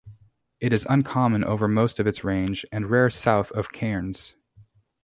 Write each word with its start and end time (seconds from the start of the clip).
It 0.59 0.73
is 0.73 0.87
uncommon 0.89 1.43
over 1.43 1.67
most 1.67 1.99
of 1.99 2.07
its 2.07 2.23
range, 2.23 2.65
and 2.71 2.89
rare 2.89 3.11
south 3.11 3.51
of 3.51 3.71
Cairns. 3.71 4.33